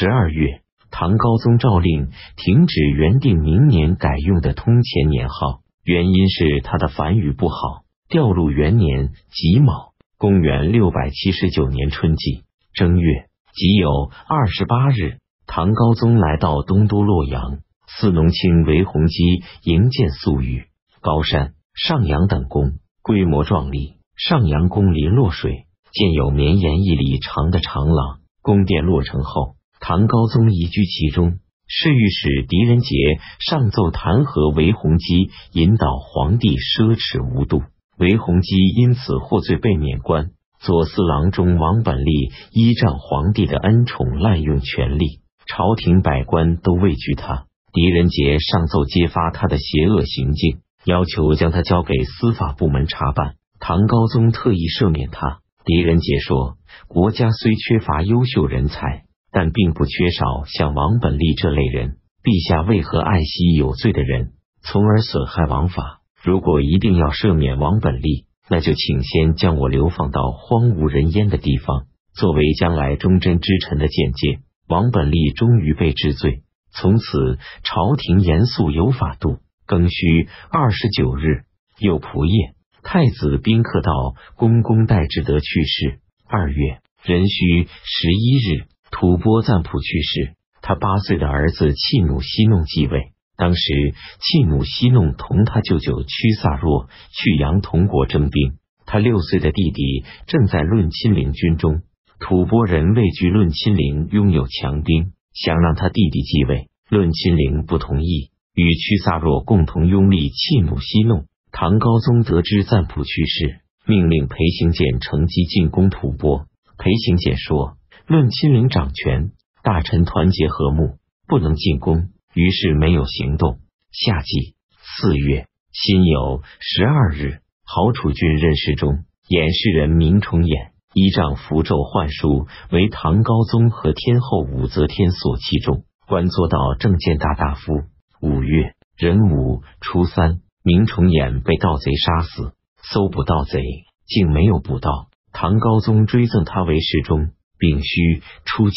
[0.00, 2.08] 十二月，唐高宗诏令
[2.38, 7.82] 停止原定明年改用的通前年号，原因是他的梵语不好。
[8.08, 19.22] 调入元年己卯，公元六百七十九年春季正月己酉二十八日，唐高宗来到东都洛阳，司农卿韦弘基
[19.64, 20.64] 营建宿御。
[21.02, 23.96] 高山、上阳等宫规模壮丽。
[24.16, 28.20] 上阳宫临洛水，建有绵延一里长的长廊。
[28.40, 31.38] 宫殿落成后，唐高宗移居其中。
[31.72, 32.96] 侍御史狄仁杰
[33.38, 37.62] 上奏弹劾韦弘基，引导皇帝奢侈无度。
[37.96, 40.30] 韦弘基因此获罪，被免官。
[40.58, 47.46] 左四郎中王本立依仗皇帝的恩宠，滥用权力，朝廷百官都畏惧他。
[47.72, 53.36] 狄仁杰上奏揭发他的邪恶行径，要求将他交给司法部门查办。
[53.60, 55.38] 唐高宗特意赦免他。
[55.64, 56.56] 狄仁杰说
[56.88, 61.96] ：“国家虽缺乏优秀人才，但并不缺少像王本立这类人。
[62.22, 66.00] 陛下为何爱惜有罪的人，从而损害王法？
[66.22, 76.42] 如果一定要赦免王本立，那就请先将我流放到荒无人烟的地方，作为将来忠贞之臣的鉴戒。”王本立终于被治罪，
[76.72, 79.38] 从此朝廷严肃有法度。
[79.66, 81.42] 庚戌二十九日，
[81.80, 82.54] 又仆夜。
[82.82, 86.00] 太子宾客道公公戴志德去世。
[86.28, 90.34] 二月壬戌十一日，吐蕃赞普去世。
[90.62, 93.12] 他八岁的儿子契努西弄继位。
[93.36, 101.80] 当时契努西弄同他舅舅屈萨若去杨同国征兵，他六岁的弟弟正在论亲陵军中。
[102.18, 106.68] 吐蕃人畏惧论亲陵拥有强兵，想让他弟弟继位。
[106.90, 111.24] 论亲陵不同意，与屈萨若共同拥立契努西弄。
[111.50, 116.46] 唐高宗得知赞普去世，命令裴行俭乘机进攻吐蕃。
[116.76, 117.78] 裴行俭说
[118.10, 119.30] ：“论亲陵掌权，
[119.62, 123.60] 大臣团结和睦，不能进攻，于是没有行动。”
[123.94, 137.84] 夏季四月辛酉十二日，郝楚军任侍中，演示人明崇俨依仗符咒幻术，为唐高宗和天后武则天所器重，官做到正谏大大夫。
[138.20, 140.40] 五月壬午初三。
[140.64, 143.62] 明崇俨被盗贼杀死，搜捕盗贼，
[144.04, 145.08] 竟没有捕到。
[145.32, 147.30] 唐高宗追赠他为侍中。
[147.60, 148.76] 丙戌初七，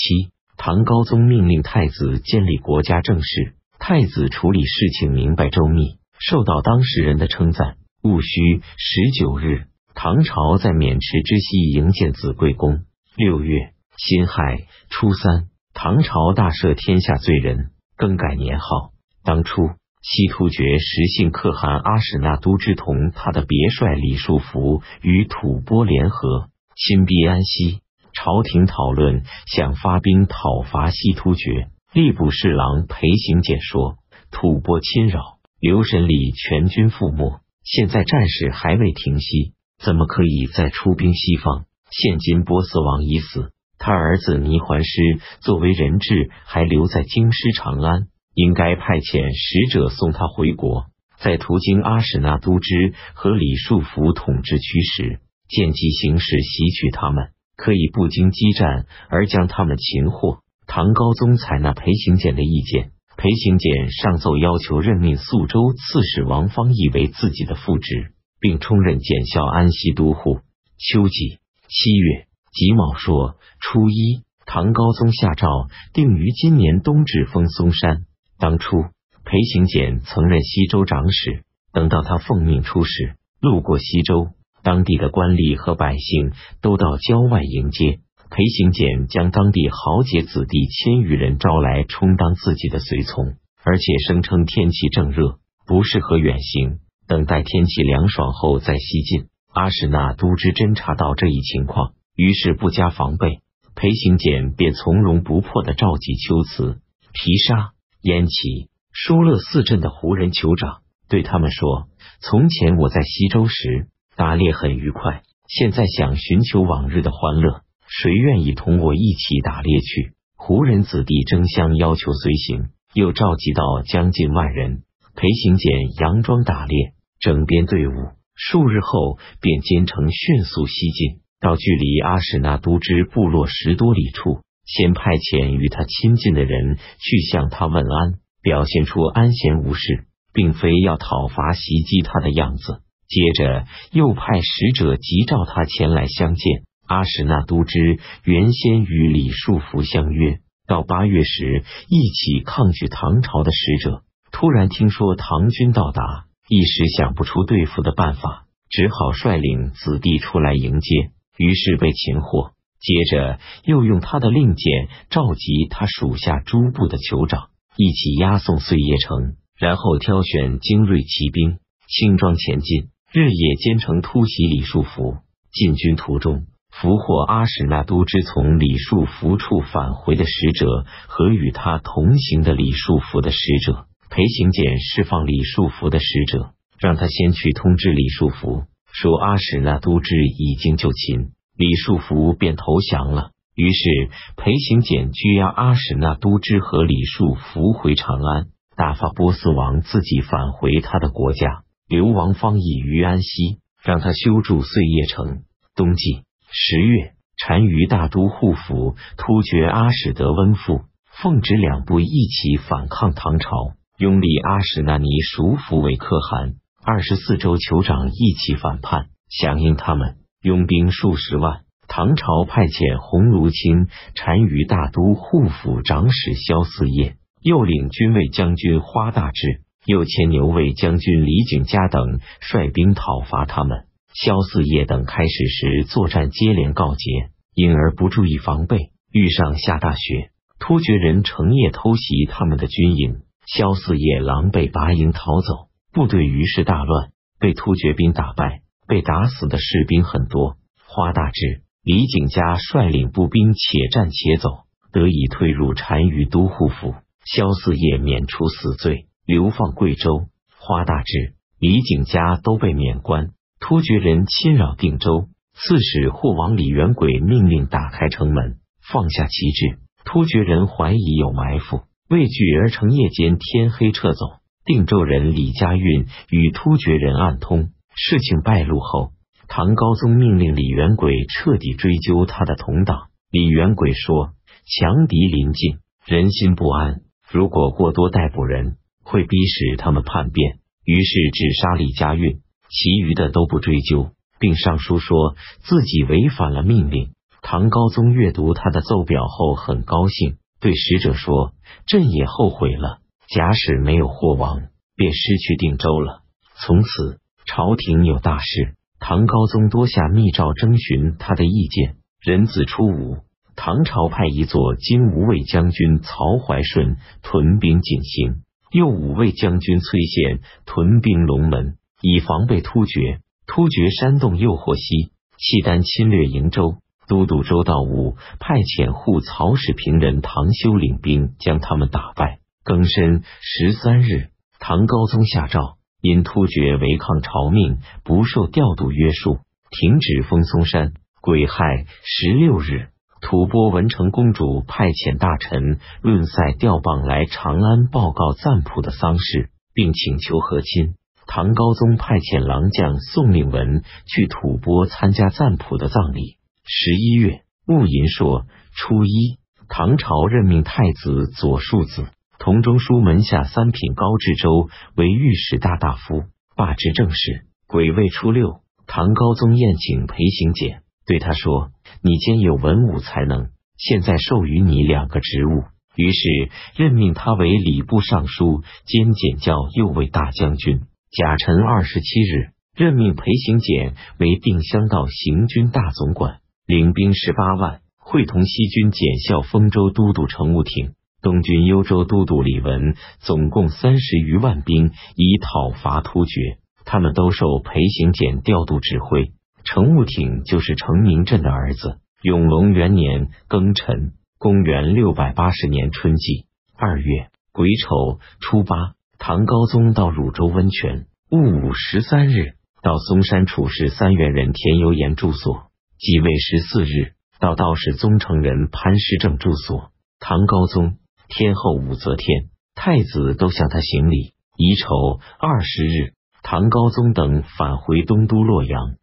[0.57, 7.77] 唐高宗命令太子建立国家政事，太子处理事情明白周密，受到当事人的称赞。
[8.01, 12.81] 戊戌十九日，唐朝在渑池之西营建子贵宫。
[13.15, 18.91] 六月辛亥初三，唐朝大赦天下罪人，更改年号。
[19.23, 19.71] 当初。
[20.05, 27.79] 西突厥实信可汗阿史那都之同他的别帅李树福与吐蕃联合，亲逼安西。
[28.13, 31.69] 朝廷讨论想发兵讨伐西突厥。
[31.93, 33.97] 吏部侍郎裴行俭说
[34.31, 39.53] ：“吐蕃侵扰，刘神里全军覆没，现在战事还未停息，
[39.83, 41.65] 怎么可以再出兵西方？
[41.91, 50.87] 现今波斯王已死，他儿子倪桓师作为人质，还留在京师长安。”应该派遣使者送他回国，
[51.19, 60.39] 在途经阿史那都支和李树福统治区时，见机行事袭取他们，可以不经激战而将他们擒获。
[60.65, 70.39] 唐高宗采纳裴行俭的意见，裴行俭上奏要求任命肃州刺史王方义为自己的副职，并充任检校安西都护。
[70.77, 78.05] 秋季七月己卯说初一，唐高宗下诏定于今年冬至封嵩山。
[78.39, 78.83] 当初
[79.23, 84.29] 裴行俭曾任西州长史，等到他奉命出使，路过西州，
[84.63, 86.31] 当地的官吏和百姓
[86.61, 95.37] 都到郊外迎接裴行俭，将当地豪杰子弟千余人招来充当自己的随从，而且声称天气正热，
[95.67, 99.25] 不适合远行，等待天气凉爽后再西进。
[99.53, 103.41] 阿史那都知侦察到这一情况，于是不加防备，
[103.75, 106.79] 裴行俭便从容不迫的召集秋辞、
[107.11, 107.73] 皮沙。
[108.01, 111.87] 燕齐、疏勒四镇的胡人酋长对他们说
[112.19, 124.83] ：“从前我在西周时打猎很愉快，现在想寻求往日的欢乐，谁愿意同我一起打猎去？”胡人子弟争相要求随行，又召集到将近万人。
[125.15, 127.91] 裴行俭佯装打猎，整编队伍，
[128.35, 134.41] 数日后便兼程迅速西进，到距离阿史那都之部落十多里处。
[134.65, 142.82] 先派遣与他亲近的人去向他问安，表现出安闲无事，并非要讨伐袭击他的样子。
[143.13, 146.63] 接着又派使者急召他前来相见。
[146.87, 154.01] 阿史那都知原先与李树福相约，到八月时，一起抗拒唐朝的使者
[154.31, 162.51] 突然听说唐军到达，一时想不出对付的办法，只好率领子弟出来迎接，于是被擒获。
[162.79, 175.17] 接着又用他的令箭召集他属下诸部的酋长，一起押送碎叶城，然后挑选精锐骑兵，轻装前进，日夜兼程突袭李树福。
[175.51, 176.47] 进军途中。
[176.71, 193.29] 俘获阿史那都之从李树福处返回的使者和与他同行的李树福的使者，裴行俭释放李树福的使者，让他先去通知李树福，说阿史那都之已经就擒，李树福便投降了。
[193.53, 201.61] 于是裴行俭拘押阿史那都之和李树福回长安，打发波斯王自己返回他的国家。
[201.93, 205.43] 流亡方以于安西，让他修筑碎叶城。
[205.75, 206.23] 冬季。
[206.49, 207.11] 十月，
[207.45, 210.85] 单于大都护府突厥阿史德温父、
[211.21, 221.61] 奉旨两部一起反抗唐朝，拥立阿史那尼叔父为可汗，二十四州酋长一起反叛，响应他们，拥兵数十万。
[221.87, 233.85] 唐朝派遣鸿胪卿单于大都护府长史萧四业，又领军卫将军花大志，又牵牛卫将军李景嘉等率兵讨伐他们。
[234.13, 247.09] 萧四业等开始时作战接连告捷，因而不注意防备，遇上下大雪，突厥人成夜偷袭他们的军营，萧四业狼狈拔营逃走，部队于是大乱，
[247.39, 250.57] 被突厥兵打败，被打死的士兵很多。
[250.85, 256.93] 花大志、李景嘉率领步兵且战且走，得以退入单于都护府，
[257.25, 260.27] 萧四业免除死罪，流放贵州。
[260.57, 263.31] 花大志、李景家都被免官。
[263.59, 269.79] 突厥人侵扰定州，刺史霍王李元轨命令打开城门，放下旗帜。
[270.05, 274.19] 突厥人怀疑有埋伏，畏惧而成夜间天黑撤走。
[274.65, 279.11] 定州人李家运与突厥人暗通，事情败露后，
[279.47, 283.07] 唐高宗命令李元轨彻底追究他的同党。
[283.29, 284.31] 李元轨说
[284.65, 292.41] ：“强敌临近，人心不安，如果过多逮捕人，会逼使他们叛变。”于是只杀李家运。
[292.69, 294.09] 其余的都不追究，
[294.39, 297.11] 并上书说自己违反了命令。
[297.43, 301.53] 唐高宗阅读他的奏表后很高兴，对使者说
[301.85, 302.99] ：“朕也后悔了。
[303.27, 304.63] 假使没有霍王，
[304.95, 306.21] 便失去定州了。
[306.55, 311.97] 从此朝廷有大事，唐高宗多下密诏征询他的意见。
[312.21, 313.17] 人子初五，
[313.55, 318.41] 唐朝派一座金吾卫将军曹怀顺屯兵进行，
[318.73, 321.77] 又五位将军崔宪屯兵龙门。
[322.01, 326.75] 以防备突厥，突厥煽动诱惑西契丹侵略瀛州。
[327.07, 332.39] 都督周道武派遣护曹氏平人唐修领兵将他们打败。
[332.65, 334.29] 庚申十三日，
[334.59, 340.93] 唐高宗下诏，因突厥违抗朝命，不受调度约束，停止封嵩山。
[341.21, 342.89] 癸亥十六日，
[343.23, 350.95] 吐蕃文成公主派遣大臣论赛调棒来长安报告赞普的丧事，并请求和亲。
[351.25, 356.37] 唐高宗派遣郎将宋令文去吐蕃参加赞普的葬礼。
[356.65, 362.07] 十一月戊寅朔初一，唐朝任命太子左庶子
[362.39, 366.23] 同中书门下三品高志州为御史大大夫，
[366.57, 367.45] 罢知政事。
[367.67, 375.63] 癸未初六，唐高宗宴请裴行俭，对他说：“你兼有文武才能，现在授予你两个职务。”
[375.95, 380.81] 于是任命他为礼部尚书兼检校右卫大将军。
[381.11, 396.57] 甲辰二十七日，任命裴行俭为定襄道行军大总管，领兵十八万，会同西军检校丰州都督程务挺、东军幽州都督李文，总共三十余万兵，以讨伐突厥。
[396.85, 399.31] 他们都受裴行俭调度指挥。
[399.63, 401.99] 程务挺就是程明镇的儿子。
[402.21, 406.45] 永隆元年庚辰，公元六百八十年春季
[406.77, 408.93] 二月癸丑初八。
[409.19, 415.67] 唐高宗到汝州温泉，戊午十三日到嵩山处士三元人田有言住所，
[415.97, 419.91] 即位十四日到道士宗成人潘师正住所。
[420.19, 420.97] 唐高宗、
[421.29, 424.33] 天后武则天、太子都向他行礼。
[424.57, 428.95] 乙丑二十日，唐高宗等返回东都洛阳。